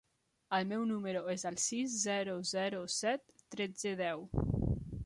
El 0.57 0.63
meu 0.71 0.85
número 0.91 1.21
es 1.33 1.45
el 1.51 1.59
sis, 1.65 1.99
zero, 2.07 2.39
zero, 2.55 2.81
set, 2.97 3.27
tretze, 3.57 3.95
deu. 4.03 4.29